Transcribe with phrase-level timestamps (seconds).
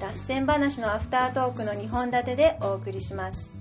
[0.00, 3.52] 脱線話のアフタートークの2本立てでお送りします。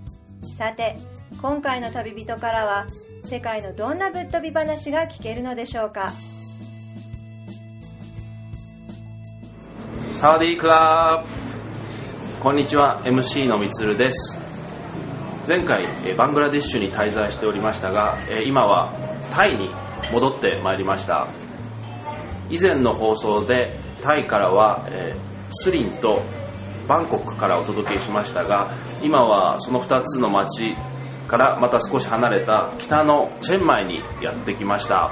[0.55, 0.95] さて
[1.41, 2.87] 今回の旅人からは
[3.23, 6.13] 世界のどんなぶっ飛び話が聞けるのでしょうか？
[10.13, 12.43] サワディークラブ。
[12.43, 14.39] こんにちは MC のみつるです。
[15.47, 18.93] 前回バングラディッシュに滞在しておりましたが今は
[19.33, 19.69] タイに
[20.13, 21.27] 戻ってまいりました。
[22.51, 26.21] 以前の放送でタイからはえースリンと
[26.87, 28.71] バンコクからお届けしましたが
[29.03, 30.75] 今はその2つの街
[31.27, 35.11] からまた少し離れた北のチェンマイにやってきました。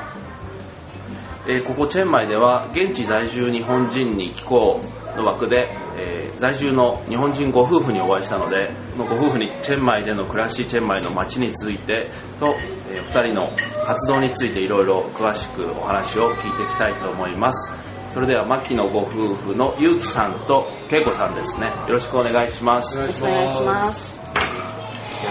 [1.48, 4.82] えーここチェンマイでは現地在住日本人に聞こ
[5.14, 12.56] うの枠で、えー在住の日本人ご夫婦にお会いしたのでのご夫婦にチェンマイでの暮らしチェンマイの街についてと、
[12.90, 13.52] え2人の
[13.86, 17.85] 活動についていろいろ詳しくお話を聞いていきたいと思います。
[18.16, 21.68] それでは牧野ご夫婦のゆうきさんと恵子さんですね。
[21.68, 22.98] よろしくお願いします。
[22.98, 24.18] よろしくお願いします。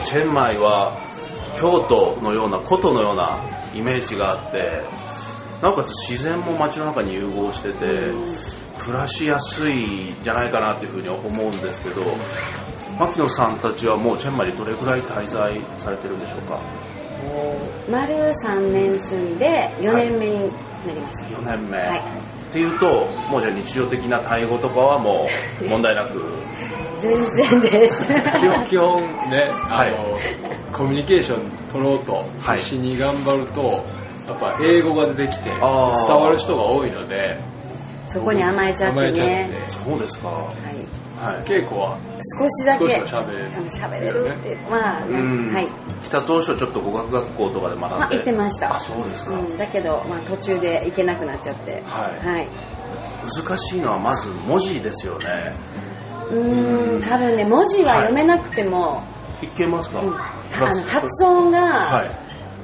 [0.04, 0.94] チェンマイは
[1.58, 3.42] 京都のような古都のような
[3.74, 4.82] イメージがあって
[5.62, 8.12] なおかつ自然も街の中に融合してて
[8.80, 12.02] 暮らしやすいんじゃないかなっていうふうに思うんですけど
[12.98, 16.60] 牧野さんたちはもうチェンマイにどれくらい滞在されてるんでしょうか？
[17.90, 20.42] 丸3年住んで4年目に
[20.84, 21.38] なりました。
[21.38, 22.04] 4年目、はい
[22.54, 25.26] っていうともうじゃあ日常的なタイ語とかはも
[25.60, 26.22] う 問題なく
[27.02, 28.06] 全然です。
[28.06, 29.98] 基本基本ね、あはいの、
[30.72, 37.38] コミュニケーション取ろうとはい必死に頑張ると、やっぱ英語が出てきて伝わる人が多いので、
[38.08, 39.50] そこに甘えちゃって甘えちゃってね。
[39.66, 41.03] そうですかはい。
[41.20, 41.36] はい。
[41.44, 41.98] 稽古は？
[42.40, 42.88] 少しだけ。
[42.88, 45.54] 少しは喋れるれるって、まあね、うん。
[45.54, 45.68] はい。
[46.02, 48.76] 来た当初ちょっと語学学校とかで学んで、まあ行ってました。
[48.76, 51.82] あそうですか、うん、だけど、まあ途中で行けなくなっちゃって。
[51.84, 52.26] はい。
[52.26, 52.48] はい。
[53.24, 55.54] 難しいのはまず文字ですよね。
[56.30, 59.02] うーん、多分ね、文字は読めなくても、
[59.42, 60.14] いけますか、うん。
[60.14, 62.10] あの発音が、はい。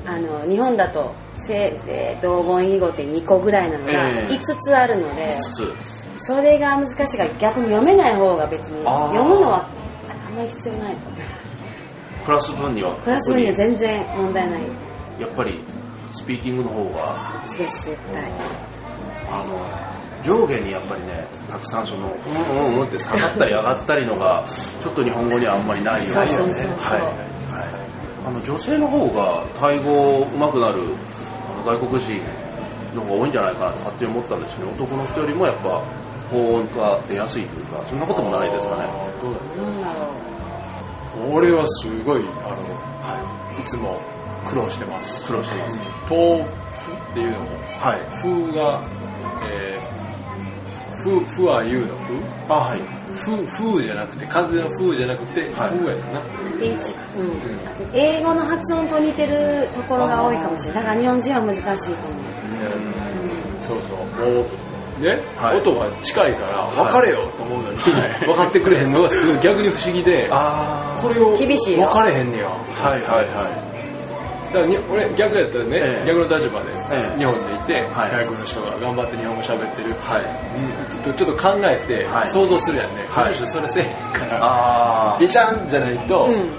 [0.07, 1.15] あの日本だと
[1.47, 4.35] せえー同言異語って2個ぐらいなのがええ。
[4.35, 5.75] 5つあるので、5つ
[6.21, 9.69] それが難しいから逆に読めない方が別に読むのは
[10.27, 11.01] あんまり必要ないと
[12.25, 12.95] プラス分には。
[12.97, 14.63] クラス分には全然問題ない。
[15.19, 15.61] やっぱり
[16.13, 17.43] スピーキングの方が。
[17.45, 17.69] です絶
[18.13, 18.33] 対。
[19.31, 19.61] あの
[20.23, 24.45] 上下にやっぱりねたくさんそのうんうんうんって下がったり上がったりのが
[24.83, 26.73] ちょっと日本語にはあんまりないようですねそうそうそう。
[26.79, 27.13] はい、はい、
[28.27, 30.75] あの女性の方がタイ語上手くなる
[31.55, 32.23] あの外国人
[32.95, 35.83] の方が多いんじゃないかなと勝手に思ったんですけど男の人よりもやっぱ
[36.31, 38.85] 高音が出やすいというかそんなこともないですかね。
[39.21, 41.35] どうだろなんだろう。
[41.35, 42.31] 俺はすごい、あの、
[43.03, 43.19] は
[43.59, 44.01] いつも
[44.49, 45.27] 苦労してます。
[45.27, 45.79] 苦労してます。
[46.09, 46.49] 豆腐
[47.11, 47.47] っていうのも、
[47.79, 48.01] はい。
[48.23, 48.81] 風が、
[49.45, 51.97] えー、風、風は言うの？
[51.97, 52.15] 風
[52.49, 52.81] あはい。
[53.13, 55.51] 風、風じゃなくて、風の風じゃなくて、はい。
[55.51, 56.23] 風やったな。
[57.93, 60.85] 英語の発音と似てるところが多いかもしれない。
[60.85, 62.23] だから日本人は難しいと思う。
[63.63, 63.99] そうそう。
[64.37, 64.47] もう、
[65.01, 65.57] ね、はい。
[65.59, 68.27] 音が近いから分かれよと思うのに、はい。
[68.27, 71.87] 分かってくれへんのがすごい逆に不思議で、あこれを厳しいよ。
[71.87, 72.49] 分かれへんねや。
[72.49, 73.71] あはいはいはい。
[74.53, 76.07] だからに俺逆やったらね、ええ。
[76.07, 77.19] 逆の立場でええ。
[77.19, 78.11] 日本でいて、はい。
[78.11, 80.23] 外国の人が頑張って日本語喋ってる、はい。
[80.59, 81.03] うん。
[81.03, 82.29] ちょっとちょっと考えてはい。
[82.29, 83.25] 想像するやんね、はい。
[83.25, 86.51] この人それせえへんから、ああビチャンじゃないと、うん。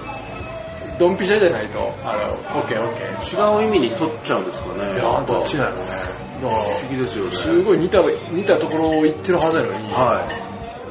[0.97, 3.61] ドンピシャじゃないと、あの、オッケーオッケー。
[3.61, 4.93] 違う意味に取っちゃうんですかね。
[4.93, 6.10] いや、どっちなのね。
[6.41, 7.99] 不思議ですよねら、すごい似た、
[8.31, 10.27] 似たところを言ってるはずやのに、は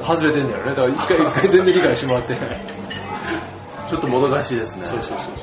[0.03, 0.69] 外れてんねやろね。
[0.69, 2.35] だから一回、一回全然理解してもらって。
[2.35, 2.57] ない。
[2.57, 2.59] い
[3.87, 4.85] ちょっともどかしいですね。
[4.85, 5.35] そうそうそうそう。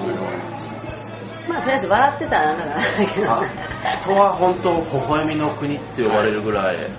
[0.00, 0.10] そう。
[0.10, 0.42] いうのがあり
[1.48, 3.30] まあとりあえず笑ってたらなんかないけど。
[3.30, 3.44] あ
[4.02, 6.90] 人は本当微笑みの国って呼ばれるぐらい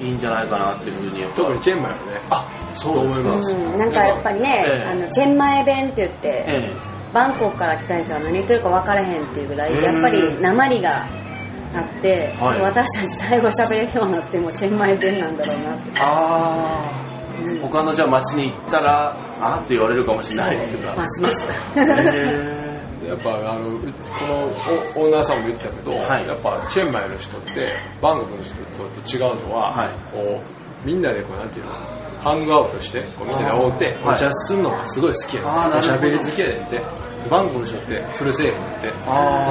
[0.00, 1.24] いいんじゃないかなっていうふうに。
[1.34, 2.02] 特にチェンマイはね。
[2.30, 4.84] あそう思いますうん、なんかやっぱりね、ええ。
[4.84, 6.72] あのチェンマイ弁って言って、え
[7.12, 11.06] バンコクから来た人は何言ってるか分からへんっていうぐらい、やっぱり鉛が
[11.74, 12.60] あって、はい。
[12.60, 15.90] 私たちタイ語喋れるようになってもチェンマイ弁なんだろうなって。
[15.96, 17.02] あ
[17.44, 17.58] うん。
[17.58, 20.56] あ他のじゃあ街に行ったらあって言われるかもしれない。
[20.56, 20.86] っていう。
[20.86, 21.48] かますます。
[21.76, 22.62] へ
[23.06, 24.34] やっぱあのうこの
[25.00, 26.26] オオーナーさんも言ってたけど、はい。
[26.26, 29.90] やっぱチェンマイの人ってバンコクの人と違うのは、はい。
[30.12, 30.40] こ
[30.84, 31.72] うみんなでこうなんていうの
[32.22, 34.14] ハングアウトして、こうみんなで会うて、はい。
[34.14, 36.80] お茶すんのがすごい好きやねおしゃべり好きやねんって。
[37.28, 38.92] バンコクの人ってそれせえへんって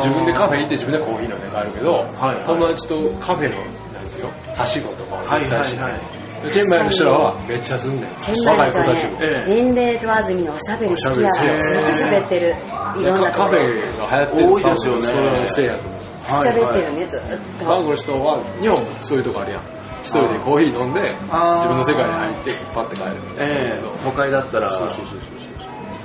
[0.04, 3.56] 自分でカフェ行って自分でコーヒー飲んで帰るけど、はい友達とカフェの
[3.94, 4.32] なんていうの？
[4.56, 6.02] はしごとかは絶対しない、はい
[6.42, 8.06] でチェンマイの人らはめっちゃすんねん。
[8.10, 11.30] 若い子たちも、年齢問わずみんなおしゃべりしゃべり。
[11.30, 12.56] ずっと喋ってる。
[12.98, 15.08] いろんなカフェが流行ってる多いですよね。
[15.08, 16.02] それのせいやと思う。
[16.42, 17.66] 喋ってるね、ずっと。
[17.66, 19.64] バンコクの人は日本もそういうとこあるやん。
[20.02, 23.84] 一人でコーヒー飲んで自分の世界に入ってパッて帰るみたいな、ええ。
[24.04, 24.76] 都会だったら。
[24.76, 25.20] そうそうそうそう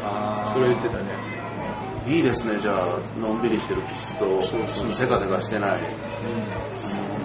[0.05, 1.05] あそれ言ってたね。
[1.17, 1.26] ー
[2.07, 5.81] いいですねじゃあのんびりしてる気質とそうそうせかせかしてない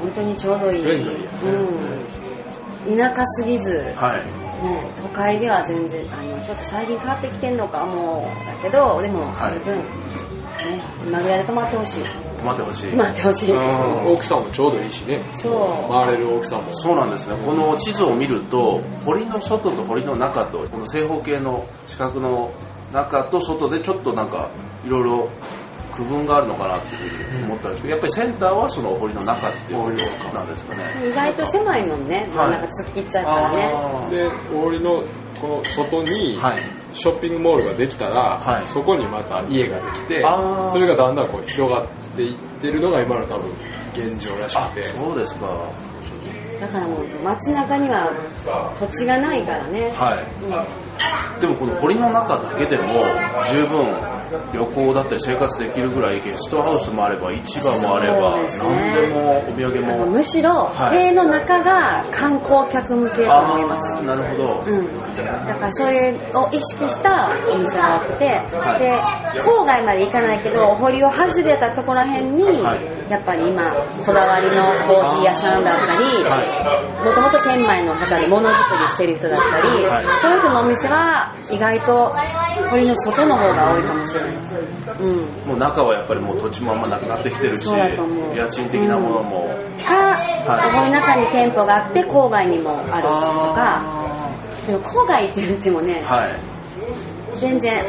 [0.02, 0.82] 本当にちょうどいい。
[0.82, 2.98] フレンドリーうん。
[2.98, 4.26] 田舎すぎず、はい
[4.66, 9.84] ね、都会では全然、あの、ちょっと最近変わってきてんのかも、だけど、でも、はい十分、ね、
[11.06, 12.04] 今ぐらいで止まってほしい。
[12.04, 13.52] 止まってほしい止まってほしい。
[13.52, 15.50] うん大きさもちょうどいいしねそ
[15.88, 15.92] う。
[15.92, 22.52] 回れる大きさもそうなんですねこの地図を見ると堀の外と堀の中とこの正方形の四角の
[22.92, 24.50] 中と外でちょっとなんか
[24.86, 25.30] いろいろ
[25.94, 29.80] 区分があるのかなっていうふうに思ったんですけどやっぱりセンターはその堀の中っていう
[30.24, 31.08] ことなんですかね。
[31.08, 32.30] 意外と狭いもんね。
[32.34, 32.52] はい。
[32.52, 33.70] なんか突っ切っちゃったらね。
[34.10, 35.04] で大堀の
[35.40, 36.60] この外にはい。
[36.94, 38.68] ショッピングモールができたら、はい。
[38.68, 40.26] そこにまた家ができて
[40.72, 43.50] それがだんだんこう広がっていってるのが今の多分
[43.94, 44.90] 現状らしあくて。
[44.90, 45.48] そうですか。
[46.60, 48.12] だからもう街中には
[48.80, 49.92] 土地がないからね。
[49.92, 50.91] はい
[51.40, 52.94] でもこの堀の中だけでも
[53.52, 53.96] 十分
[54.54, 60.06] 旅行だったり生活できるぐらいゲストハウスもあれば市場もあれば何でもお土産も。
[60.06, 60.98] むしろ、はい。
[60.98, 64.04] 塀の中が観光客向けと思います。
[64.04, 64.88] なるほど、うん、
[65.48, 68.26] だからそれを意識したお店が多くて、
[68.56, 68.80] はい。
[68.80, 73.12] で郊外まで行かないけど堀を外れたところら辺に、はい。
[73.12, 73.72] やっぱり今
[74.06, 76.40] こだわりのコーヒー屋さんだったりは
[77.04, 80.06] もともとチェンマイの方でものづくりしてる人だったり、はい。
[80.22, 82.16] そういう人のお店は意外と
[82.70, 89.50] 堀の外の方が多いかもしれない、うん、い、もう中はやっぱりもう土地もあんまなくなってきてるし家賃的なものも、
[89.86, 90.18] か、
[90.74, 93.10] 堀の中に店舗があって郊外にもあると
[93.54, 94.02] か。
[94.68, 96.40] でも郊外って言ってもね、はい。
[97.40, 97.84] 全然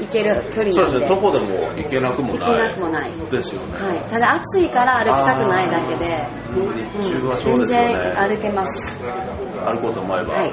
[0.00, 1.06] 行ける距離そうでですね。
[1.06, 1.46] どこでも
[1.76, 6.26] 行けなくも行けなないくもない、ですよね、はい、ただ暑いから歩きたくないだけで。
[7.00, 9.04] 日中はそうですよ全ね然歩けます。
[9.64, 10.52] 歩こうと思えば、はい。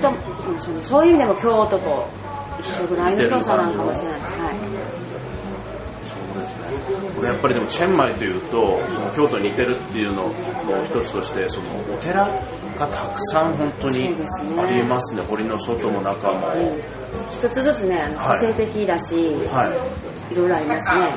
[0.00, 0.16] 本
[0.60, 2.08] 当そういう意味でも京都と
[2.60, 4.56] 一緒ぐらいの広さなのかもしれない、はい、
[7.16, 12.28] これやっぱりでもチェンマイというとその京都に似てるっていうのの一つとしてそのお寺
[12.78, 14.14] がたくさん本当に
[14.58, 15.22] ありますね。
[15.22, 16.52] 堀の外も中も、
[17.30, 19.14] 一つずつね個性的だし、
[19.52, 19.68] は
[20.30, 20.32] い。
[20.32, 21.14] い、ろいろありますね、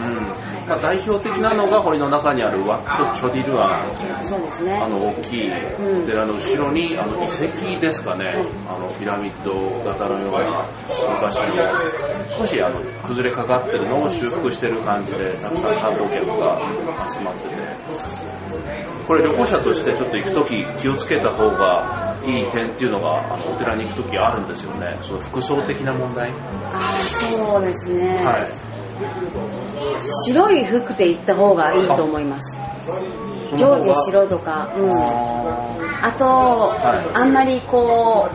[0.50, 3.86] うんまあ、代表的なのが堀の中にあるワット・チョディルア。
[3.86, 4.74] ンそうですね。
[4.74, 8.36] あの大きいお寺の後ろにあの遺跡ですかね、
[8.68, 9.54] あのピラミッド
[9.84, 10.68] 型のような
[11.16, 16.60] 昔の少しあの崩れかかってるのを修復してる感じでたくさん観光客が
[17.12, 17.56] 集まってて。
[19.06, 24.98] これ旅行者としてちょっと行く時気をつけた方がいい点っていうのがあのお寺に行く時あるんですよね。
[25.02, 26.32] その服装的な問題。
[26.74, 28.65] あそうですね、はい
[30.26, 32.60] 白い服で行った方がいいと思います。
[33.58, 36.26] 上下白とか、うん、ああと、
[37.02, 37.16] い。
[37.16, 38.30] あんまりこ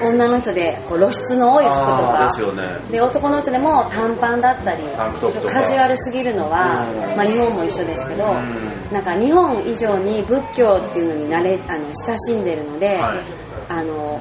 [0.00, 2.30] う女の人でこう露出の多い服とか。
[2.36, 2.62] でね。
[2.90, 7.16] で男の人でも短パンだったりカジュアルすぎるのは、うん。
[7.16, 8.92] まあ、日本も一緒ですけど、ん。
[8.92, 13.24] なんか日本以上に仏教っていうのに慣れあの親しんでるので、はい。
[13.68, 14.20] あの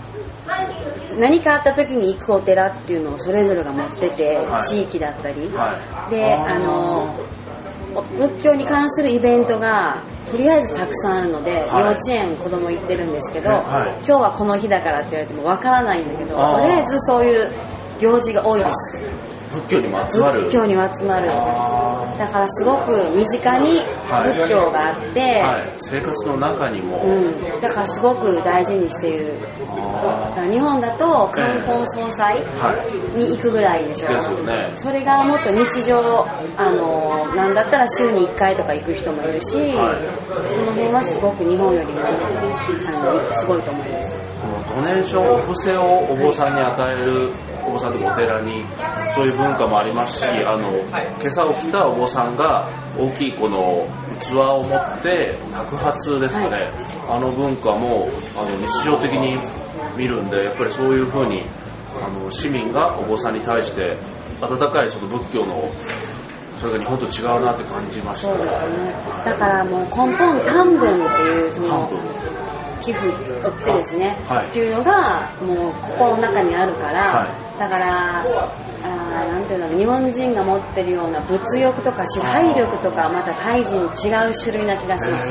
[1.19, 4.61] 何かあった時に行くお寺っていうのをそれぞれが持ってて、はい。
[4.69, 6.11] 地域だったり、はい。
[6.11, 7.15] であの
[7.93, 11.81] 仏教に関するイベントがとりあえずたくさんあるので、はい。
[11.81, 14.05] 幼稚園子供行ってるんですけど、はい。
[14.05, 17.51] 今日はこの日だからって言われてもわからないんだけどとりあえずそういう
[17.99, 19.27] 行事が多いです。
[19.49, 20.43] 仏教にも集まる。
[20.43, 21.29] 仏教に集まる。
[21.31, 24.33] あだからすごく身近にはい。
[24.33, 29.33] 仏教があって、はい、生活の中にも、うん、だからすごく大事にしている
[30.49, 32.73] 日本だと冠婚葬祭は
[33.15, 33.17] い。
[33.17, 34.71] に行くぐらいでしょ、ですよね。
[34.75, 40.53] それがもっと日常あのなんだったら週に1回とか行く人もいるし、はい。
[40.53, 44.27] その辺はすごく日本よりもあのすごいと思います。
[44.41, 47.31] このドネーションお布施をお坊さんに与える
[47.65, 48.63] お坊さんとかお寺に
[49.15, 53.87] そういう文化もありますしあの今朝起きたお坊さんが大きいこの
[54.21, 56.71] 器を持って托鉢ですかね、はい。
[57.09, 59.37] あの文化もあの日常的に
[59.97, 61.45] 見るんでやっぱりそういうふうに
[62.01, 63.97] あの市民がお坊さんに対して
[64.41, 65.71] 温かいその仏教の
[66.57, 68.93] それが日本と違うなって感じましたそうですね。
[69.25, 71.89] だからもう根本漢文っていうその
[72.81, 74.47] 寄付をってですね、はい。
[74.47, 85.27] っていうのがもう心の中にあるから、はだからあーなんていうの日本人が持ってるような物欲とか支配力とかはまたタイ人違う種類な気がします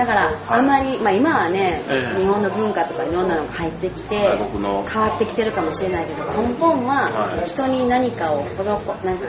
[0.00, 2.18] だからあんまり、まあ、今はね、ええ。
[2.18, 7.50] 日本の文化とかいろんなのが入ってきて変わってきてるかもしれないけど根本ははい。
[7.50, 9.26] 人に何かを施なんか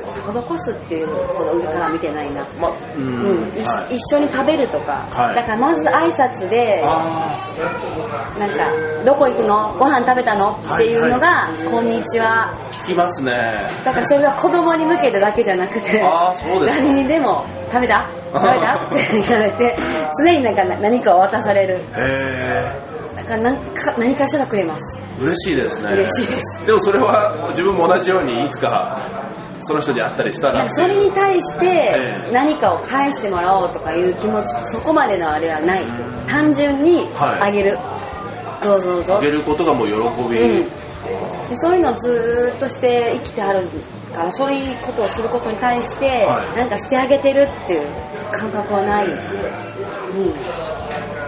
[0.56, 3.52] 施すっていうほど上から見てないな、まううん。
[3.90, 5.36] 一緒に食べるとか、はい。
[5.36, 7.36] だからまず挨拶であ
[8.40, 8.56] なんか
[9.06, 9.76] 「どこ行くの？
[9.78, 12.50] ご飯食べたの?」っていうのが「こんにちは。
[12.72, 16.84] ー聞きますね」だからそれは子供に向けてだけじゃなくてあーそうですか。
[16.84, 18.06] 誰にでも「食べた？
[18.34, 19.78] 食べた?」って言われて
[20.26, 21.80] 常になんか何かを渡される。
[21.96, 22.72] へ
[23.16, 25.00] だから何か何かしらくれます。
[25.20, 25.92] え嬉しいですね。
[25.94, 26.66] 嬉しいです。
[26.66, 28.98] でもそれは自分も同じようにいつか
[29.62, 32.32] その人に会ったりしたらそれに対してええ。
[32.32, 35.86] 何かを返してもらおうとかいう気持ちそこまでのあれはない。
[36.28, 37.50] 単純にはい。
[37.50, 37.78] あげる、
[38.64, 39.18] どうぞどうぞ。
[39.18, 39.94] あげることがもう喜
[40.30, 40.70] び、うん。
[41.50, 43.68] でそういうのをずーっとして生きてはる
[44.12, 46.58] からそういうことをすることに対して、はい。
[46.58, 47.88] なんかしてあげてるっていう
[48.32, 49.14] 感覚はない、うん、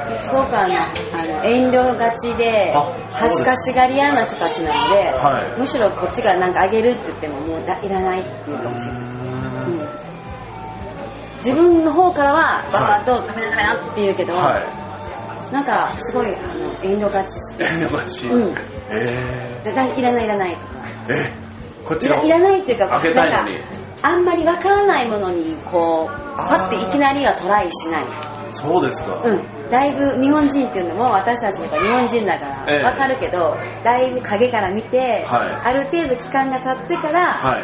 [0.09, 5.59] ですごくあのあの遠慮がちであ恥ずかしがり屋な人たちなので、はい。
[5.59, 9.87] むしろこっちがなんかあげるって言ってももうだいらないって言うかもしれない、うん。
[11.39, 14.61] 自分の方からはババッと食べな食べなって言うけど、は
[15.51, 17.27] なんかすごいあの遠慮がち。
[17.27, 18.55] い遠慮がち、うん。
[18.89, 20.55] えだいらないいらない。
[20.55, 21.42] とかー、え？
[21.85, 23.57] こっちがいらいらないっていうか、あげたいのに。
[24.01, 28.03] あんまりわからないものにこう、パッていきなりはトライしない。
[28.51, 29.69] そうですか、うん。
[29.71, 32.79] だいぶ日本人っていうのも私たちやっぱ日本人だかええ。
[32.79, 35.69] らわかるけど、だいぶ影から見て、はい。
[35.69, 37.63] ある程度期間が経ってからはい。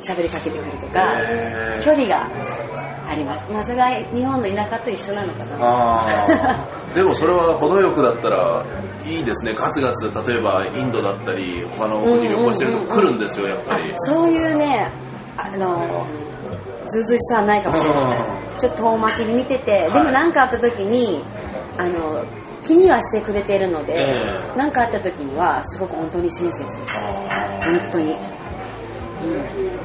[0.00, 2.26] 喋りかけてくるとか、へー距離が
[3.08, 3.50] あります。
[3.52, 5.56] まあそれが日本の田舎と一緒なのかな。
[5.60, 8.64] あー でもそれは程よくだったら
[9.04, 9.52] いいですね。
[9.52, 13.92] ガツガツ例えばインドだったり他の国旅行してると来るんですよやっぱり。
[13.96, 14.90] そういうね、
[15.36, 16.06] あの、
[16.88, 18.18] ずうずうしさはないかもしれない。
[18.58, 21.22] ちょっと遠巻きに見てて、でも何かあった時に、
[21.76, 22.24] あの、
[22.64, 26.98] 気にはしてくれてるのでえ、何、かあった時には、すごく本当に親切です。
[27.28, 28.16] あ本当に。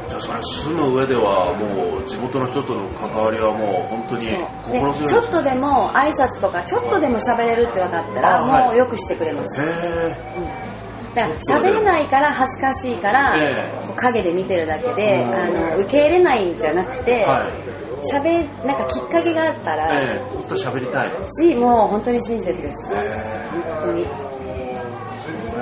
[0.08, 4.28] じゃあそれ住む上ではもう地元の人との関わりはもう本当に
[4.64, 10.72] 心強いでちょっとでも挨拶とかちょっとでも喋れるって分かったらもうよくしてくれます、へうん、
[11.14, 13.86] だから喋れないから恥ずかしいから、ええ。
[13.88, 15.34] こう影で見てるだけでうん。
[15.34, 17.26] あの受け入れないんじゃなくて、
[18.14, 20.36] 喋なんかきっかけがあったら、ええ。
[20.36, 21.12] もっと喋りたい。
[21.40, 22.94] しもう本当に親切です。
[22.94, 24.31] へ本当に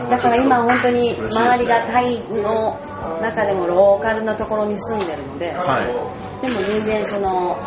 [0.10, 2.80] だから今本当に周りがタイの
[3.22, 6.20] 中でもローカルのところに住んでるので、えはい。
[6.42, 7.58] でも全然その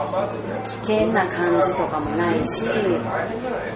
[0.86, 2.66] 危険な感じとかもないし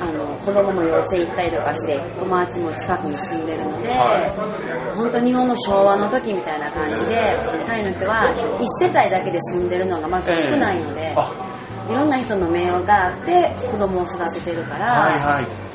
[0.01, 11.15] あの子供も幼稚園行ったりとかして友達も近くに住んでるので、は本当日本の昭和の時みたいな感じでタイの人は一世帯だけで住んでるのがまず少ないので、ええ。
[11.17, 11.53] あ。
[11.89, 15.66] いろんな人の目があって子供を育ててるから、はいはい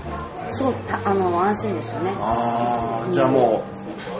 [0.51, 2.15] すごくたあの安心ですよね。
[2.19, 3.63] ああじゃあも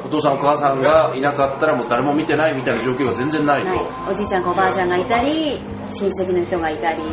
[0.04, 5.60] うお父さんお母さんがいなかったらもう誰も見てないみたいな状況が全然ないと、はい、おじいちゃんおばあちゃんがいたり
[5.94, 7.04] 親戚の人がいたり。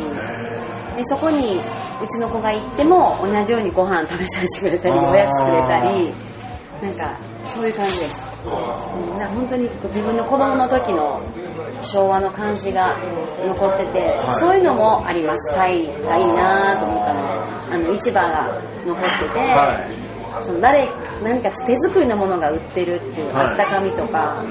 [0.95, 1.59] でそこに
[2.03, 6.13] うちの子が行っても同じようにご飯食べさせてくれたりおやつくれたり。
[6.81, 7.17] なんか
[7.49, 11.21] そういう感じです、うん、だから本当に自分の子供の時の
[11.81, 12.95] 昭和の感じが
[13.45, 14.39] 残ってて、はい。
[14.39, 15.53] そういうのもあります。
[15.53, 17.29] タイがいいなと思ったので
[17.71, 19.85] あの市場が残ってて、は
[20.41, 20.43] い。
[20.43, 20.87] その誰
[21.21, 23.45] 何か手作りのものが売ってるっていうはい。
[23.47, 24.43] あったかみとか、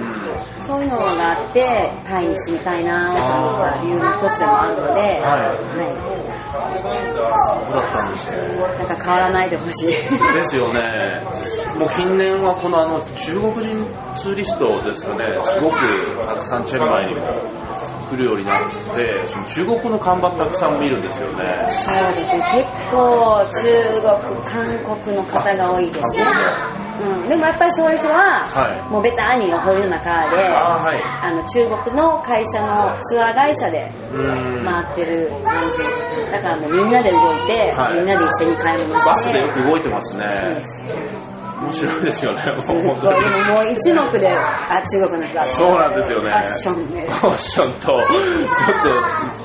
[0.64, 8.36] そういうのがあってタイに住みたいなと思った理由の一つでもあるので、そうだったんですね。
[8.38, 9.88] はいなんか変わらないでほしい。
[9.88, 11.22] ですよね。
[11.78, 15.24] もう近年はこのあの中国人ツーリストですかね。
[15.42, 15.76] すごく
[16.26, 17.20] たくさんチェンマイにも
[18.10, 18.60] 来るようになっ
[18.94, 21.68] てその中国の看板たくさん見るんですよね。
[21.84, 22.36] そうです。
[22.36, 23.62] ね、結構中
[24.00, 26.00] 国、韓国の方が多いです。
[26.16, 26.24] ね。
[27.00, 28.90] うん、でもやっぱりそういう人は、はい。
[28.90, 31.00] もうベターにホリの中で、あーはい。
[31.22, 34.64] あの中国の会社のツアー会社でうん。
[34.64, 36.32] 回ってる感じ。
[36.32, 37.98] だからもうみんなで動いて、はい。
[37.98, 39.10] みんなで一斉に買い物して。
[39.10, 40.26] バスでよく動いてますね
[41.60, 42.42] 面白いですよね。
[42.52, 43.00] もうでもも
[43.60, 45.44] う一目で、あ、中国の人だ。
[45.44, 46.30] そうなんですよね。
[46.30, 47.10] ファッションで。
[47.10, 47.98] ファッションとちょっ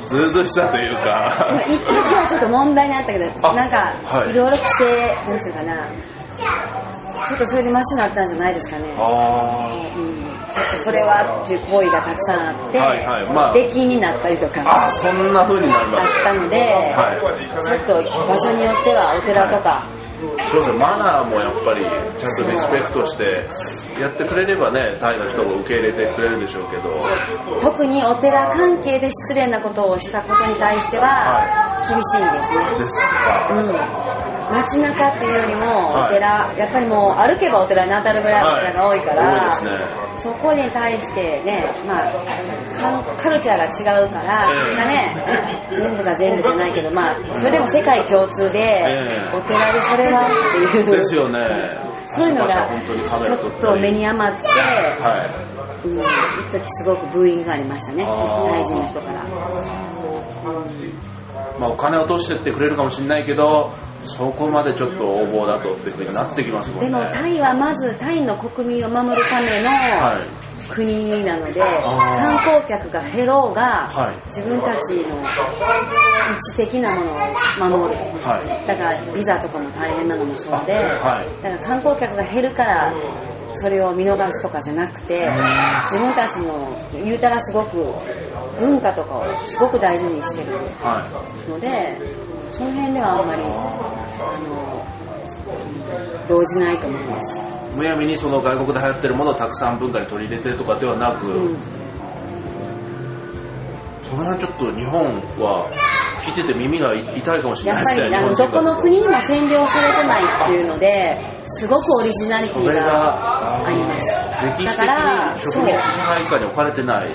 [0.03, 1.47] とずうずうしさというか。
[1.65, 1.79] 今い
[2.11, 4.31] 今はちょっと問題になったけど、あなんか、はい。
[4.31, 5.87] いろいろ規制、なんていうかな、
[7.27, 8.95] ちょっとそれでマシになったんじゃないですかね。
[8.97, 10.15] あうん、
[10.53, 13.33] ちょっとそれはっていう行為がたくさんあって、はいはい。
[13.33, 13.53] まあ。
[13.53, 14.61] 出禁になったりとか。
[14.65, 16.59] あそんな風になるまでったので、
[16.93, 17.65] はい。
[17.65, 19.81] ちょっと場所によってはお寺とか、
[20.49, 20.77] そうですね。
[20.77, 21.85] マナーもやっぱり
[22.17, 23.47] ちゃんとリスペクトして
[24.01, 26.89] やってくれればねタイの人も受け入れてくれるでしょうけど。
[27.59, 31.45] 特にお寺関係で失礼なことをしたことに対しては
[31.89, 33.53] 厳しいですね、ですか。
[33.53, 34.13] うん。
[34.53, 36.05] 街中っていうよりもはい。
[36.05, 39.39] お寺、やっぱりもう歩けばお寺に当たるぐらいお寺が多いから、はい。
[39.39, 44.55] 多いですねそこに対してね、まあ、カルチャーが違うから、ええ。
[44.55, 45.15] それがね、
[45.69, 49.35] 全部が全部じゃないけど、まあ、それでも世界共通で、ええ。
[49.35, 51.39] お寺でそれはっていう、ですよね。
[52.11, 55.25] そういうのがちょっと目に余って、は
[55.83, 55.87] い。
[55.87, 56.05] うん、一
[56.51, 59.23] 時すごくブーイングがありましたね、大臣の人から。
[61.59, 63.71] まあ、お金を落としてってくれるかもしれないけど
[64.03, 66.87] そこまでちょっと横暴だとっていうふうになってきますもんね。
[66.87, 70.43] でもタイはまずタイの国民を守るためのはい。
[70.69, 74.15] 国なので、あ観光客が減ろうが、はい。
[74.27, 75.27] 自分たちの位
[76.55, 78.67] 置的なものを守る、はい。
[78.67, 81.43] だからビザとかも大変なのもそうで、あはい。
[81.43, 82.93] だから観光客が減るから
[83.55, 85.29] それを見逃すとかじゃなくて
[85.91, 87.77] 自分たちの言うたらすごく
[88.59, 91.03] 文化とかをすごく大事にしてるは
[91.49, 91.97] ので
[92.53, 93.47] その辺ではあんまりあ
[94.47, 94.85] の
[96.29, 97.73] 動じないと思います。
[97.73, 101.57] いむやみにその外国で流行ってるものをたくさん文化に取り入れてとかではなく、うん
[104.13, 105.05] その辺ちょっと日本
[105.41, 105.71] は
[106.21, 114.61] 聞いてて耳が痛いかもしれやっないですねぱりあのどこの国にも占領されてないっていうのですごくオリジナリティががあります。
[114.61, 117.09] 歴史的だからに植民地支配下に置かれてない。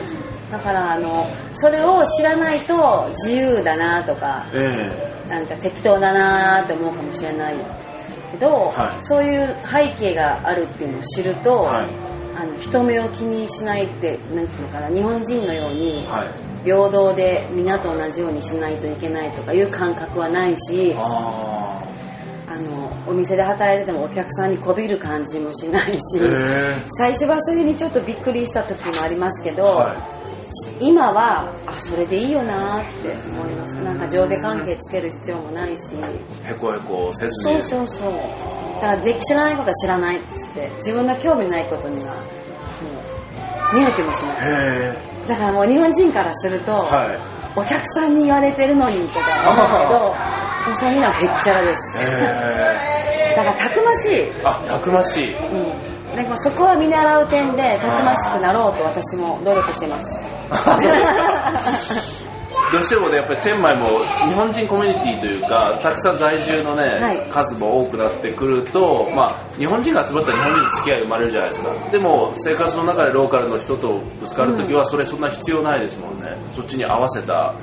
[0.50, 7.56] だからあのそれを知らないと自由だなとかえなんか適当だなって思うかもしれない
[8.32, 9.04] けど、はい。
[9.04, 12.08] そういう背景があるっていうのを知ると、はい。
[12.38, 16.06] あの人目を気にしないってなんていうのかな日本人のように
[16.62, 21.82] 平等でみんなと同じようにしないといけないとかいう感覚はないしあ
[22.46, 26.00] あのお店で働いててもお客さんにこびる感じもしないし、
[26.98, 30.17] 最初はそれにちょっとびっくりした時もありますけど、えは
[30.80, 33.80] 今はあそれでいいよなって思います。
[33.80, 35.94] なんか上下関係つける必要もないし。
[35.94, 35.96] い
[36.50, 38.12] へこへこせずそうにそうそう。
[38.80, 40.70] だからで知らないことは知らないっつって。
[40.78, 42.20] 自分の興味ないことにはも
[43.72, 44.36] う見向きもしない。
[44.40, 44.94] へ
[45.28, 47.18] だからもう日本人からすると、えはい。
[47.56, 51.98] お客さんに言われてるのにとか思うけどそういうのはへっちゃらです。
[51.98, 52.06] へ
[53.32, 53.34] え。
[53.36, 54.30] だからたくましい。
[54.44, 55.34] あたくましい。
[55.34, 55.38] う
[56.12, 60.27] ん、でもそこは見習う点でたくましくなろうと私も努力してます。
[62.70, 67.26] どうしてもねやっぱりチェンマイも日本人コミュニティというかたくさん在住のね、はい。
[67.30, 71.90] 数も多くなってくると、まあ、日本人が集まったら日本人の付き合い生まれるじゃないですか。
[71.90, 76.36] でも生活の中でローカルの人とぶつかるときはそれそんな必要ないですもんね。
[76.54, 77.54] そっちに合わせた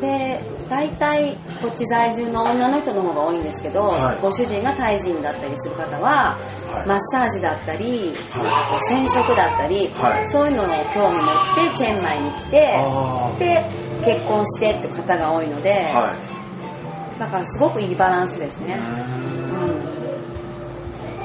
[0.00, 4.18] で大体こっち在住の女の人の方が多いんですけど、はい。
[4.22, 6.38] ご主人がタイ人だったりする方は、
[6.72, 6.86] はい。
[6.86, 10.28] マッサージだったり、は染色だったり、はい。
[10.28, 11.30] そういうのを興味持
[11.68, 13.64] ってチェンマイに来てあで
[14.04, 16.14] 結婚してって方が多いので、は
[17.18, 18.80] だからすごくいいバランスですね、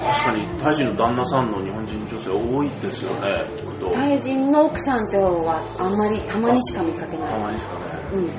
[0.01, 3.91] 確かにタイ人の旦那さんの日本人女性多いですよね聞くと。
[3.93, 7.31] タイ人の奥さんって方はあんまりたまにしか見かけない。
[7.31, 7.79] たまにですかね。
[8.13, 8.29] うん、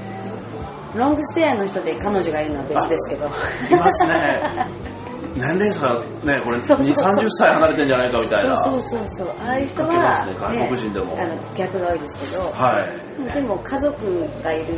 [0.96, 3.26] ロングステイの人で彼女がいるのは別ですけど。
[3.26, 4.66] いますね。
[5.36, 5.92] 年齢差
[6.24, 7.12] ねこれそうそうそう。
[7.12, 8.64] 2 3 0歳離れてんじゃないかみたいな。
[8.64, 11.18] そうそうそうああいう人は、すね外国人でも。
[11.18, 12.88] あの逆が多いですけど、は
[13.28, 13.32] い。
[13.34, 14.74] でも家族がいる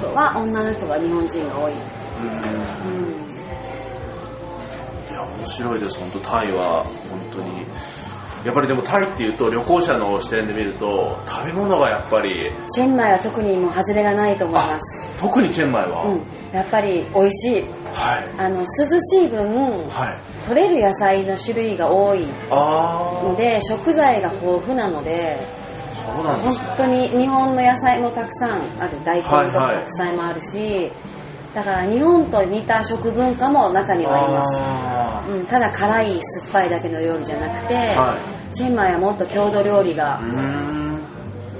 [0.00, 2.28] 人は女の人が日本人が多い、うん。
[2.28, 2.36] うん、
[5.10, 5.98] いや面白いです。
[6.00, 7.64] 本当タイは本当に
[8.44, 16.20] やっぱりでもタイっていうと旅行者の視点で見ると食べ物がやっぱりチェンマイは特にもう外れがないと思いあます、特にチェンマイは、うん、
[16.52, 17.62] やっぱり美味しい。
[17.62, 18.40] はい。
[18.40, 18.66] あの涼
[19.00, 19.54] しい分
[19.88, 20.48] はい。
[20.48, 25.38] 取れる野菜の種類が多いあので食材が豊富なので
[26.06, 26.66] あそうなんで本すね。
[26.76, 29.28] 当に日本の野菜もたくさんある大根と
[29.58, 30.90] 白菜もあるし、
[31.54, 34.58] だから日本と似た食文化も中にはあります。
[34.60, 38.18] あうん、ただ辛い酸っぱいだけの料理じゃなくて、は
[38.54, 40.20] チェンマイはもっと郷土料理が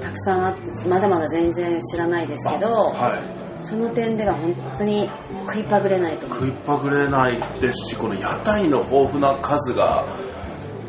[0.02, 3.20] たくさんあってまだまだ全然知らないですけど、は
[3.62, 3.66] い。
[3.66, 5.08] その点では本当に
[5.46, 10.04] 食いっぱぐれないと食いっぱぐれないですしこの屋台の豊富な数が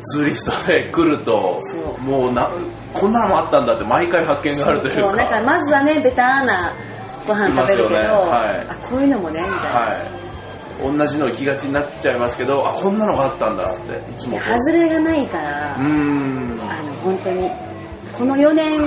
[0.02, 1.58] ツーリストで来ると
[2.00, 2.50] もうな
[2.92, 5.00] こんなのもあったんだって毎回発見があるというか。
[5.08, 6.74] そうなんかまずはねベターな
[7.26, 8.06] ご飯食べるけど、ね。
[8.08, 8.66] はい。
[8.68, 10.15] あこういうのもねみたいな、はい
[10.82, 16.60] 同じの行きがちになっちゃいますけどあこんなのがあったんだっていつも外れがないから、うーん。
[16.62, 17.50] あの本当に
[18.12, 18.78] この4年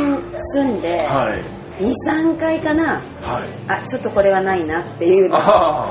[0.54, 1.60] 住んではい。
[1.84, 3.02] 23回かなはい。
[3.68, 5.32] あちょっとこれはないなっていう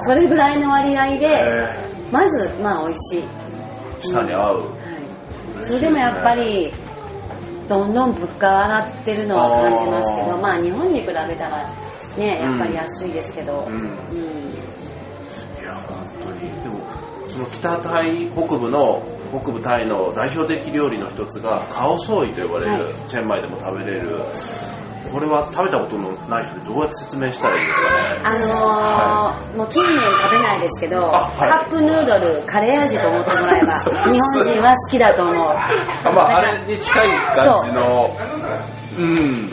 [0.00, 1.68] それぐらいの割合でえ
[2.12, 3.24] まずまあ美味しい、
[4.00, 6.72] 舌に合う、はい、それでもやっぱり
[7.68, 11.68] どんどん物価は上がってるのは感じますけどまあ日本に比べたら
[12.16, 13.72] ねやっぱり安いですけど、うん。
[13.72, 14.47] うん
[17.38, 22.82] その北タイ北部の北部タイの代表的料理の一つがカオソーイと呼ばれる、はい。
[23.08, 24.18] チェンマイでも食べれる。
[25.12, 28.20] これは食べたことのない人にどうやって説明したらいいですかね？
[28.24, 31.48] あのーもう近年食べないですけど、あはい。
[31.50, 33.78] カップヌードルカレー味と思ってもらえば
[34.12, 35.36] 日本人は好きだと思う。
[35.46, 38.10] あまあ、あれに近い感じの
[38.98, 39.02] う。
[39.02, 39.50] ん、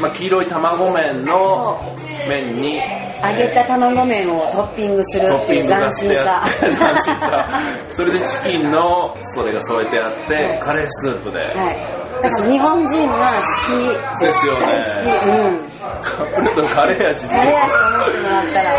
[0.00, 1.80] まあ、黄色い卵麺の
[2.28, 2.80] 麺に
[3.22, 7.48] 揚げた卵麺をトッピングするっていう斬新さ斬新さ。
[7.92, 11.98] それでチキンのそれが添えてあってカレースープで、はい。
[12.22, 14.24] だから日本人は好き。
[14.24, 15.60] ですよね。
[15.62, 15.67] うん
[16.02, 17.28] カップルカレー味。
[17.28, 18.70] でカレー味と思ってもらったら。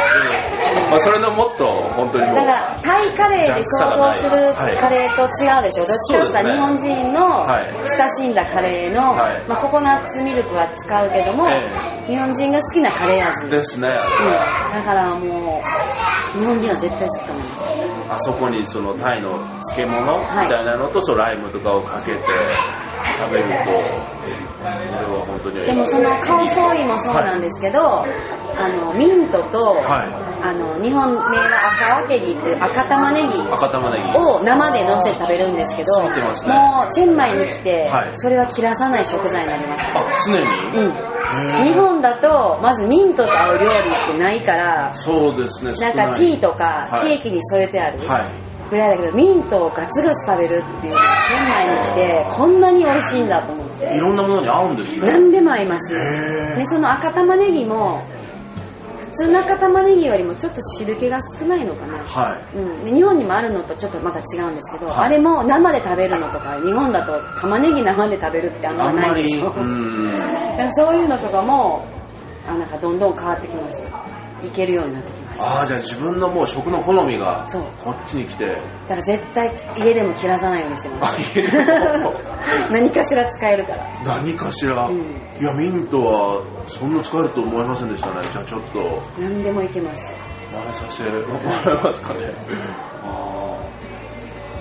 [0.89, 4.77] まあ、それのもっと本当にもうだからタイカレーで想像するはい。
[4.77, 7.73] カレーと違うでしょ、どっちかって日本人のはい。
[7.97, 9.43] 親しんだカレーの、はい。
[9.47, 11.61] まあ、ココナッツミルクは使うけども、え
[12.07, 13.89] 日本人が好きなカレー味、うん、ですね。
[14.73, 15.61] だからも
[16.35, 17.59] う日本人は絶対好きと思います
[18.13, 19.31] あそこにそのタイの
[19.73, 20.49] 漬物みはい。
[20.49, 22.23] たいなのと、そのライムとかをかけて
[23.19, 24.09] 食べると。
[24.59, 30.29] これは本当にでもそのカオソーイもそうなんですけど、あのミントと、はい。
[30.41, 36.07] あの日本名は赤わけぎっていう赤玉ねぎ赤玉ねぎを生で乗せて食べるんですけど、ね。
[36.47, 38.11] もうチェンマイに来て、はい。
[38.15, 39.99] それは切らさない食材になりました。
[39.99, 43.79] あ常に、うん、日本だとまずミントと合う料理
[44.13, 47.17] ってないからそうですねなんかティーとかはい。
[47.17, 47.99] ケーキに添えてある。
[47.99, 53.95] はいぐらいだけどミントをガツガツ食べるっていうのがチェンマイに来てこんなに美味しいんだと思って。
[53.95, 55.07] いろんなものに合うんですね。
[55.07, 55.93] 何でも合います。
[55.93, 58.03] でその赤玉ねぎも
[58.99, 61.97] 普通の赤玉ねぎよりもちょっと汁気が少ないのかな。
[61.97, 62.57] はい。
[62.57, 65.05] うん、で日本にもあるのとちょっとまた違うんですけど、はい。
[65.05, 69.53] あれも生で食べるのとか日本だと玉ねぎ生で食べるってあんまないでしょ。
[69.53, 71.85] そういうのとかも
[72.47, 73.81] あなんかどんどん変わってきます。
[74.45, 77.47] いけるようになってきますああじゃあ自分のもう食の好みが
[77.83, 78.45] こっちに来て。
[78.47, 78.55] だ
[78.89, 81.41] から絶対家でも切らさないようにしてまあす
[82.71, 83.87] 何かしら使えるから。
[84.05, 84.99] 何かしら、うん。
[84.99, 88.15] いやミントはそんな使えると思いませんでしたね。
[88.31, 89.01] じゃあちょっと。
[89.17, 90.01] 何でもいけます。
[90.51, 91.17] 真似させても
[91.65, 92.33] らえますかね。
[93.05, 93.55] あ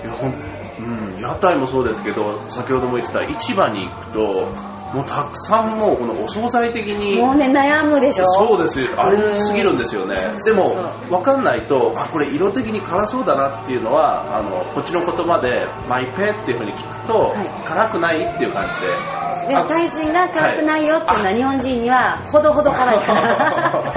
[0.03, 0.33] あいやほん
[0.79, 1.19] うん。
[1.21, 4.47] 屋台もそうですけど先ほども言ってた市場に行くと
[4.93, 8.25] もうたくさんもうこのお惣菜的にもうね悩むでしょ？
[8.25, 8.87] そうですよ。
[8.97, 10.15] あれすぎるんですよね。
[10.45, 10.75] でも
[11.09, 17.49] 分かんないとあこれ色的に辛そうだなっていうのはあのこっちの言葉で「マイペ」っていうふうに聞くと、はい。
[17.65, 18.87] 辛くないっていう感じで
[19.49, 23.93] であタイ人が辛くないよっていうのは日本人にはほどほど辛いから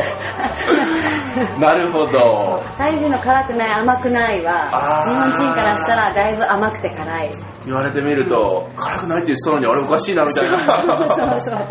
[1.60, 2.62] なるほど。
[2.78, 7.30] タイ人の辛くない甘くないは日本人からしたらだいぶ甘くて辛い。
[7.66, 10.58] 言われてみると辛くないって言ってたのにあれおかしいなみたいな。
[10.58, 11.66] そうそう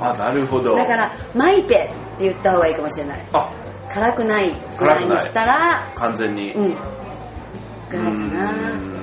[0.00, 0.74] あなるほど。
[0.74, 3.26] だからマイペって言った方がいいかもしれない。
[3.34, 3.46] あ。
[3.92, 6.52] 辛くないぐらいにしたら完全に。
[6.52, 6.64] うん。
[6.64, 8.93] ぐいかな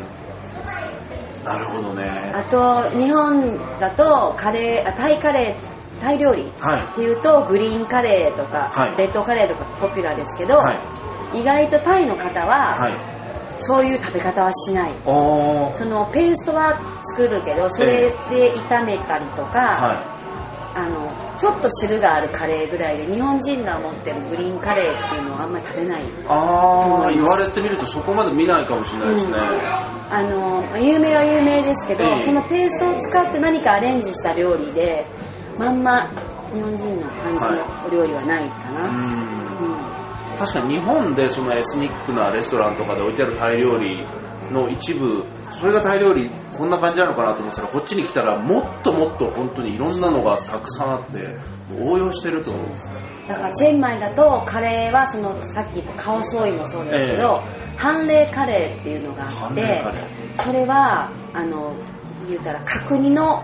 [1.44, 2.32] なるほどね。
[2.36, 6.82] あと日本だとカレーあタイカレータイ料理はい。
[6.82, 8.98] っていうとグリーンカレーとか、はい。
[8.98, 10.74] レッドカレーとかポピュラーですけど、は
[11.34, 11.42] い。
[11.42, 12.94] 意外とタイの方は、はい。
[13.60, 14.92] そういう食べ方はしない。
[15.06, 16.80] そのペーストは
[17.16, 20.11] 作るけどそれで炒めたりとか、は
[20.74, 26.04] あのちょっと汁があるカレーぐらいで日本人が持ってるグリーンカレーっていうのはあんまり食べない。
[26.04, 29.34] いああ言われてみるとそこまで見ないかもしれないですね、
[30.12, 32.22] あの有名は有名ですけど、ええ。
[32.24, 35.06] そのペーストを使って何かアレンジした料理で
[35.58, 36.08] まんま
[36.54, 38.96] 日本人の感じのお料理はないかな、うん。
[38.96, 40.38] うん。
[40.38, 44.06] 確かに日本でそのエスニックなレストランとかで置いてあるタイ料理
[44.52, 45.24] の一部
[45.60, 46.30] それがタイ料理
[46.62, 51.36] こんな感じなのかなと思ってたらこっちに来たらもっともっと本当にいろんなのがたくさんあって
[51.76, 52.52] 応用してると。
[52.52, 52.68] 思う
[53.28, 57.42] だからチェンマイだとカレーはそのさっき言ったカオソーイもそうですけど、
[57.78, 59.82] ハンレーカレーっていうのがあって
[60.36, 61.76] それはあの
[62.28, 63.44] 言うたら角煮の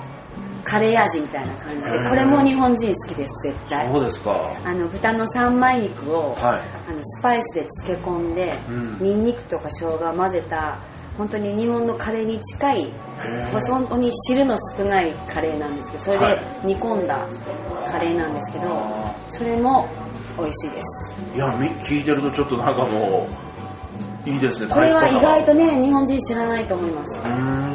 [0.63, 3.91] カレー味みたいな感じでこれも日本人好きです絶対。
[3.91, 4.56] そうですか。
[4.63, 6.91] あの豚の三枚肉を、はい。
[6.91, 8.99] あのスパイスで漬け込んで、うん。
[8.99, 10.77] ニンニクとか生姜を混ぜた
[11.17, 13.67] 本当に日本のカレーに近いへー。
[13.67, 16.36] 本当に汁の少ないカレーなんですけどそれはい。
[16.36, 17.27] で煮込んだ
[17.89, 19.88] カレーなんですけど、あそれも
[20.38, 21.36] 美味しいです。
[21.36, 23.27] いやみ聞いてるとちょっとなんかも
[24.25, 24.67] ういいですね。
[24.67, 27.23] これは意外とね日本人知らないと思います。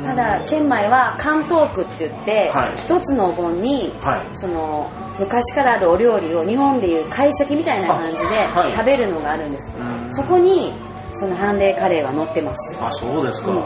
[0.05, 2.77] ただチェンマイは関東区って言ってはい。
[2.77, 4.37] 一、つのお盆にはい。
[4.37, 8.73] その昔からあるお料理を日本でいう懐石みたいな感じであはい。
[8.73, 10.15] 食べるのがあるんです、うん。
[10.15, 10.73] そこに
[11.23, 12.57] そのハンデカレーは載ってます。
[12.81, 13.57] あそうですか、うん。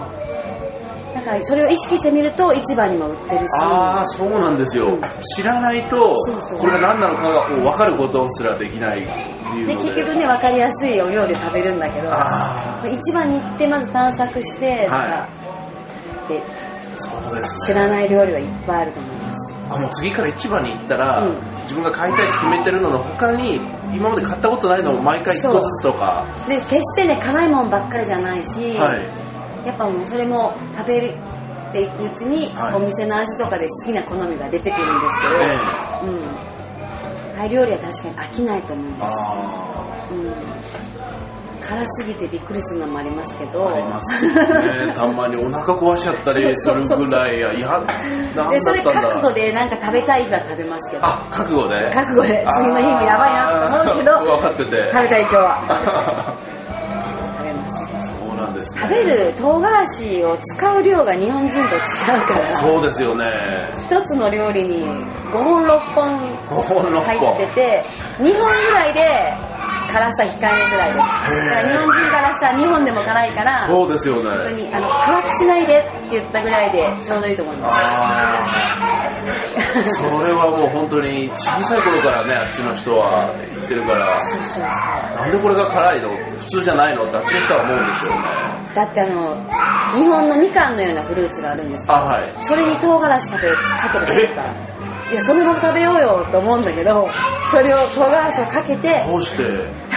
[1.14, 3.44] だからそれを意識してみると市場にも売ってるし。
[3.62, 5.00] ああそうなんですよ、うん。
[5.34, 6.14] 知らないと
[6.60, 9.74] これが何なのかが分かることすらできないっていうで。
[9.74, 14.88] 結局ね分かりやすいお料理を食べるんだけどあ市場に行ってまず探索して、はい。
[14.88, 15.28] なんか
[16.28, 17.74] であそうですね。
[17.74, 19.56] 知らない料理はいっぱいあると思います。
[19.70, 21.36] あもう次から市場に行ったら、うん。
[21.62, 23.58] 自分が買いたいって決めてるのの他に
[23.92, 29.66] 今まで買ったことないのを毎回一個ずつとか、で決してね辛いもんばっかりじゃないし、はい。
[29.66, 31.00] やっぱもうそれも食べ
[31.72, 32.74] ていくうちに、はい。
[32.74, 36.06] お店の味とかで好きな好みが出てくるんですけど、ええ。
[36.06, 40.55] うん、タイ料理は確かに飽きないと思います、あうん、
[41.68, 43.68] 辛すぎてびっくりするのもありますけど。
[43.68, 44.92] あありますね。
[44.94, 48.44] たまにお腹壊しちゃったり するぐらいやいだったんだ。
[48.82, 51.04] 覚悟でなんか食べたい日は食べますけど。
[51.06, 51.90] あ覚悟で。
[51.92, 52.46] 覚悟で。
[52.60, 54.12] 次の日もやばいなと思うけど。
[54.24, 54.90] 分かってて。
[54.92, 56.34] 食べたい今日は。
[57.38, 58.82] 食べますそうなんですね。
[58.82, 61.62] 食べる唐辛子を使う量が日本人と違
[62.16, 62.52] うから。
[62.54, 63.24] そうですよね。
[63.80, 64.84] 一つの料理に
[65.32, 67.04] 5本6本5本6本。
[67.04, 67.84] 入ってて
[68.20, 69.34] 2本ぐらいで
[69.96, 71.06] 辛さ控えめぐらいです。
[71.46, 74.28] だから日本人からしたら2本でも辛いからそうですよね。
[74.28, 77.74] 本当にあの辛くしないでって言ったぐらいでちょうどいいと思います。
[77.74, 78.48] ああ
[79.88, 84.62] それはもう本当に小さい頃からねあっちの人は言ってるからそうそうそう。
[84.62, 86.10] なんでこれが辛いの？
[86.36, 87.04] 普通じゃないの？
[87.04, 88.18] ってあっちの人は思うんでしょうね。
[88.76, 89.34] だってあの
[89.96, 92.28] 日本のみかんのようなフルーツがあるんですけどあはい。
[92.44, 94.75] それに唐辛子食べかけて食べたら
[95.10, 97.08] いやそのまま食べようよと思うんだけど
[97.52, 99.44] それを唐辛子をかけてどうして。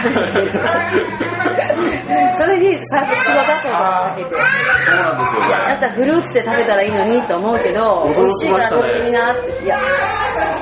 [2.38, 4.30] それにさ白砂糖とかかけて。
[4.30, 5.48] そうなんですよね。
[5.50, 9.78] だったらフルーツで食べたらいいのにと思うけど美驚味しいからきましたね食べてみなっていや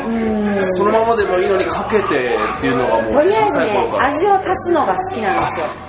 [0.06, 0.74] うーん。
[0.74, 3.64] そのままでもいいのにかけてっていうのがもうとりあえ小ずね
[4.00, 5.87] 味を足すのが好きなんですよ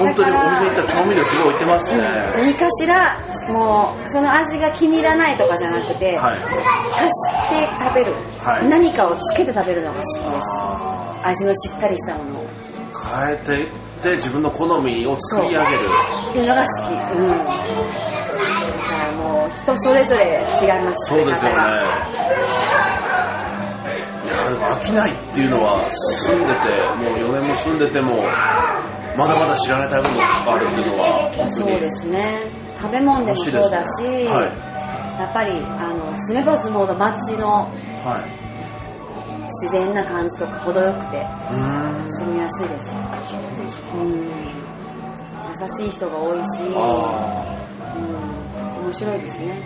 [0.00, 1.98] 本当にお店行ったら調味料すごい置いてますね、
[2.36, 3.18] 何かしら
[3.52, 6.38] もうその味が気に入らないとかじゃなくて、はい。
[6.38, 8.68] 足して食べる、はい。
[8.68, 10.24] 何かをつけて食べるのが好きです。
[10.24, 12.44] あ味のしっかりしたものを。
[12.44, 13.68] ー変えていっ
[14.02, 15.64] て自分の好みを作り上げる。
[16.30, 17.34] っていうのが好き、うん、だ
[18.88, 20.24] からもう人それぞれ
[20.62, 21.56] 違いますそうですよね。
[24.24, 26.52] いやでも飽きないっていうのは住んでて
[26.96, 28.22] もう4年も住んでても
[29.16, 31.30] まだまだ知らない食べ物があるっていうのは。
[31.32, 32.42] 本当にそうですね。
[32.80, 35.20] 食べ物でもそうだし、ねはい。
[35.20, 37.68] やっぱりあの住めば住むほど街の
[38.04, 38.50] はい。
[39.62, 41.26] 自然な感じとか程よくて
[42.10, 42.86] 住みやすいです。
[43.30, 44.60] そうですかうん。
[45.60, 47.58] 優しい人が多いし、あ
[47.96, 49.62] うん、面白いですね。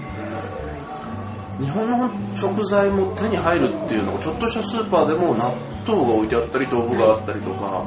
[1.60, 5.54] ー日本の食材も手に入るっていうのがちょっとしたスーパーでも納
[5.86, 7.84] 豆が置いてあったり豆腐があったりとか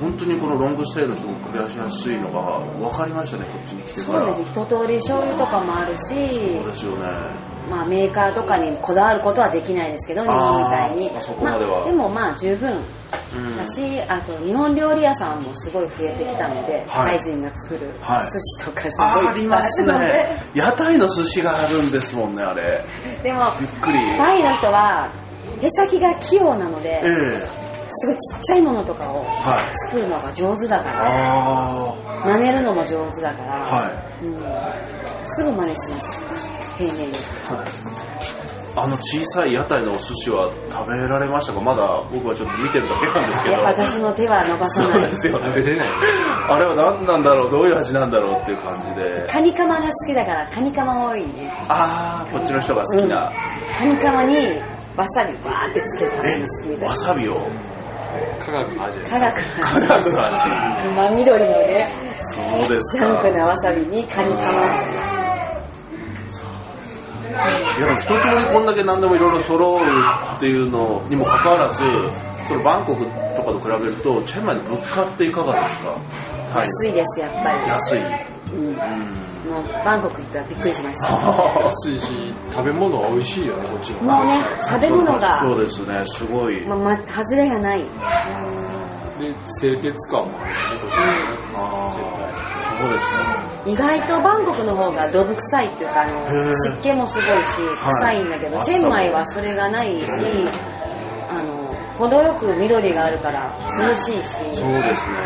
[0.00, 4.20] 本当にこのロングステイの人も暮らしやすいのが分かりましたねこっちに来てから。
[4.32, 7.48] そうです一通り醤油とかもあるしそうですよね。
[7.70, 11.10] まあ、メーカーとかにこだわることはできないですけど日本みたいに。
[11.10, 11.82] あーそこまでは。
[11.82, 12.82] あ、でもまあ十分。
[13.34, 13.56] うん。
[13.58, 17.10] だし、あと日本料理屋さんもすごい増えてきたので、はい。
[17.10, 18.24] タイ人が作るはい。
[18.24, 19.28] 寿司とかすあごい。
[19.28, 20.42] ありますいあるのでね。
[20.54, 22.80] 屋台の寿司があるんですもんねあれ。
[23.22, 23.98] でもびっくり。
[24.16, 25.10] タイの人は
[25.60, 27.57] 手先が器用なので、ええ
[28.00, 29.78] すごいちっちゃいものとかをはい。
[29.90, 33.90] 作るのが上手だから、あ真似るのも上手だから、あは
[34.22, 34.24] い。
[34.24, 34.34] うん、
[35.32, 36.26] すぐ真似します。
[36.78, 37.12] 丁寧に
[38.76, 41.60] あの小さい屋台のお寿司は食べられましたか？
[41.60, 43.56] まだ僕はちょっと見てるだけなんですけど。
[43.56, 45.46] 私の手は伸ばさそうないですよね。
[45.48, 45.88] 食べれない。
[46.48, 47.50] あれは何なんだろう？
[47.50, 49.26] どういう味なんだろうっていう感じで。
[49.28, 51.50] カニカマが好きだからカニカマ多いね。
[51.68, 53.32] ああこっちの人が好きな、
[53.76, 54.36] カニカマに
[54.94, 57.34] わさびバーってつけて食べるの好きみたえいわさびを？
[58.44, 59.00] 科学の味。
[59.00, 60.36] 科学の味。
[60.96, 61.92] 真緑のね。
[62.20, 64.44] そうですジャンかクなわさびにカニカマ。
[67.78, 68.20] いやでも一通り
[68.52, 69.78] こんだけ何でもいろいろ揃う
[70.36, 71.78] っていうのにもかかわらず
[72.48, 76.60] そのバンコクとかと比べるとチェンマイの物価っていかがですか？
[76.64, 77.98] 安いですやっぱ安い。
[78.00, 78.04] り、
[78.56, 78.74] うん、うん
[79.48, 81.64] もうバンコク行ったらびっくりしました。
[81.64, 86.66] 安いし食べ物は美味しいよねこっちのもうね食べ物が、そうですねすごい。
[86.66, 87.84] まま、外れがない。
[89.18, 91.12] で清潔感もあるよねこっちのね
[91.54, 100.02] ああそうですか意外とバンコクの方がどぶ臭いっていうかあの湿気もすごいし臭いんだけど、はいチェンマイはそれがないし
[101.28, 105.16] あの程よく緑があるから涼しいし、そうですね。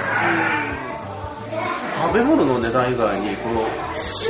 [2.03, 3.63] 食べ物の値段以外にこの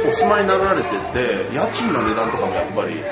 [0.07, 3.03] お住まいになられてて家賃の値段とかもやっぱり。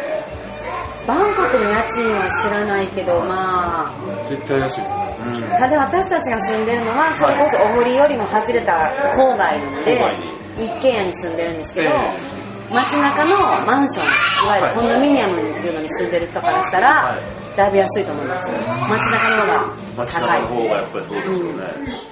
[1.07, 4.27] バンコクの家賃は知らないけどまあ。
[4.29, 4.81] 絶対安い。
[4.81, 4.87] よ
[5.27, 5.43] うん。
[5.43, 8.73] ただ私たちが住んでるのはそれこそ小堀よりも外れた
[9.17, 12.41] 郊外なので郊外一軒家に住んでるんですけど、え
[12.73, 17.57] 街中のマンションいわゆるコンドミニアムっていうのに住んでる人からしたら、はい。
[17.57, 18.53] だいぶ安いと思います。
[18.53, 20.41] 街中の方が街高い。
[20.41, 21.67] 中の方がやっぱりそうですよね、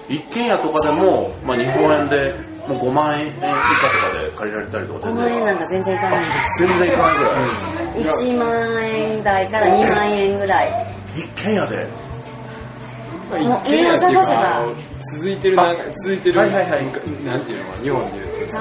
[0.08, 2.34] 一軒家とかでも、まあ、日本円で
[2.68, 3.46] もう5万円以下と
[4.12, 6.62] かで借りられたりとか5万円なんか全然いかないんです。
[6.66, 10.96] 全然いかないぐらい、1万円台から2万円ぐらい。
[11.16, 11.86] 一軒家で。
[13.30, 14.66] まあもう一軒家っていう家を探せば
[15.14, 16.84] 続いてるなんか続いてる、はいはいはい。
[17.24, 18.54] なんていうの日本でいうで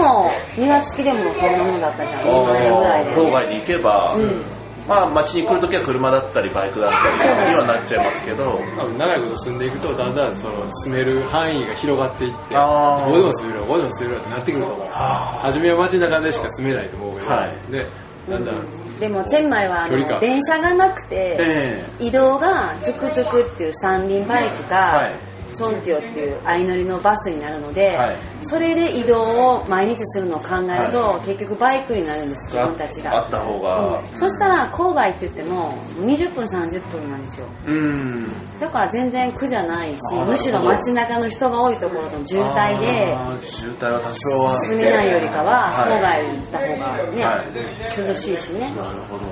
[0.00, 2.22] も庭付きでもそんなものだったじゃん。
[2.24, 3.10] 2万円ぐらいで。
[3.12, 4.59] 郊外に行けば、うん
[4.90, 8.60] まあ街に来るときは車だったりバイクだったりにはなっちゃいますけど
[8.98, 13.04] 長いこと住んでいくとだんだんその住める範囲が広がっていってあー。
[13.04, 17.72] ここでも住めるここでも住めるってなってくると思う初めは街中でしか住めないと思うけど、はい。
[17.72, 17.86] で
[18.28, 18.98] だんだん。
[18.98, 20.20] でもチェンマイはあの距離感。
[20.20, 28.16] 電車がなくて、え移動がトゥクトゥクっていう三輪バイクか、はいソンティオっていう相乗りのバスになるので、はい。
[28.42, 33.16] それで移動を毎日するのを考えると、結局バイクになるんですえ自分たちが。
[33.16, 33.98] あった方が。
[34.00, 34.06] うん。
[34.18, 37.46] そしたら郊外って言っても20分30分なんですよ。
[37.66, 38.28] うん。
[38.60, 45.90] だから全然苦じゃないしむしろ街中の人が多いところの渋滞で渋滞は多少は住めないよりかははい。
[45.92, 49.24] 郊外に行った方がね、は涼しいしね、なるほど。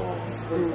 [0.57, 0.73] うん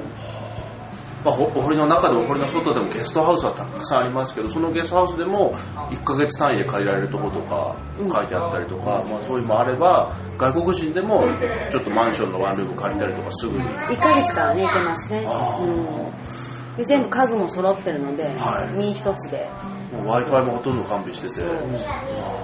[1.24, 5.56] まあ、お堀の中でもお堀の外でもゲストハウスはたくさんありますけどそのゲストハウスでも
[5.90, 8.12] 1ヶ月単位で借りられるところとかうん。
[8.12, 11.24] 書いてあったりとか、まあ、そういうのもあれば外国人でも
[11.72, 13.64] ちょっとマンションのワンルーム借りたりとかすぐに。
[13.64, 15.28] 1ヶ月からね行けますね。
[15.62, 16.78] うん。
[16.78, 18.78] で全部家具も揃ってるので、はい。
[18.78, 19.48] 身一つで。
[19.94, 21.42] w i f i もほとんど完備してて、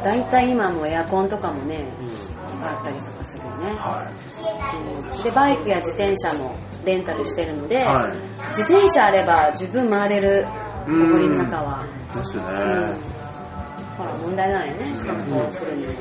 [0.03, 1.83] 大体今もエアコンとかもね、
[2.61, 4.11] あったりとかするよね、は
[5.15, 8.11] うんでバイクや自転車もレンタルしてるので、は
[8.57, 10.45] 自転車あれば十分回れる
[10.87, 12.95] おうん堀の中は、いですよね、
[13.97, 14.93] ほら問題ないね。
[15.05, 15.91] 観光するにも、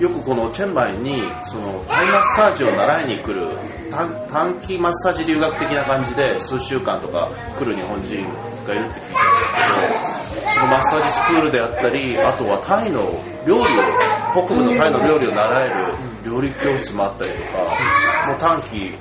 [0.00, 3.48] よくこのチェンマイにそのタイマッサージを習いに来る
[3.90, 8.24] 短短期マッサージ留学的な感じで数週間とか来る日本人
[8.66, 13.12] がいるって聞いたんですけどそのマッサージスクールであったりあとはタイの
[13.46, 13.66] 料理を
[14.32, 15.74] 北部のタイの料理を習える
[16.24, 17.58] 料理教室もあったりとか
[18.26, 18.92] もう短期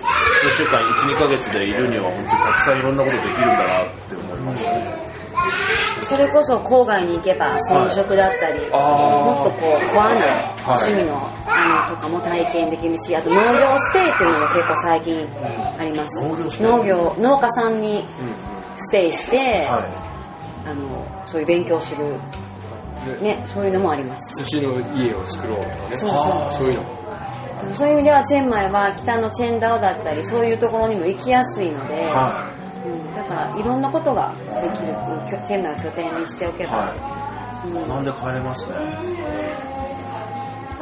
[0.42, 5.10] 数週間12ヶ月でいるには本当にたくさんいろんなことできるんだなって思いましたね
[6.10, 15.28] それこそ郊外に行けば染色だったり、あーもっとこうコアな趣味のあのとかも体験できるしあと農業ステイっていうのが結構最近
[15.78, 16.20] あります。
[16.28, 16.68] 農業ステイ。
[16.68, 18.04] 農業農家さんに
[18.78, 19.38] ステイして、
[19.68, 19.86] は
[20.66, 22.18] あのそういう勉強する、で
[23.18, 24.44] ね、そういうのもあります。
[24.44, 25.98] 土の家を作ろうとかね。
[25.98, 26.20] そうそう。
[26.58, 26.84] そういうの。
[26.84, 27.00] も
[27.74, 32.50] そういう意味ではチェンマイは北のチェンダオだったりそういうところにも行きやすいので、は
[32.86, 34.40] うん、だからいろんなことがで
[34.78, 34.96] きる
[35.48, 36.94] チェンマイを拠点にしておけい、ば、は
[37.66, 38.76] い、うん、なんで帰れますね。
[38.76, 38.82] な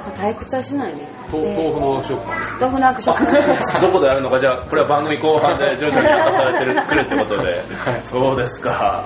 [0.04, 1.08] んか退屈はしないね。
[1.32, 2.28] 豆で豆腐のワークショップ。
[2.28, 7.62] もある豆腐のアクションどこでやるのか、じゃあ、これは番組後半で徐々に明かされてるくるってことで。
[8.04, 9.04] そうですか。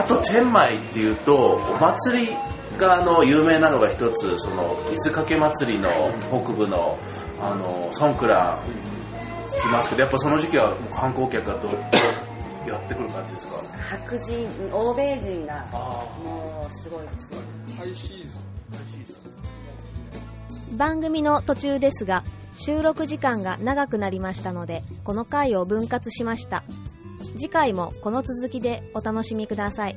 [0.00, 2.36] あと、チェンマイっていうと、お祭り
[2.78, 5.90] があの有名なのが一つ、その、伊豆かけ祭りの
[6.30, 6.98] 北部の、
[7.40, 11.72] あの、ソンクラン来ますけど、やっぱその時期は観光客がどう
[12.68, 13.54] やってくる感じですか？
[13.90, 17.38] 白人欧米人があもうすごいですね。
[17.78, 18.36] ハイシーズ
[20.74, 20.76] ン。
[20.76, 22.22] 番組の途中ですが
[22.56, 26.62] 収録時間が長くなりましたのでこの回を分割しました
[27.40, 29.96] 次回もこの続きでお楽しみください。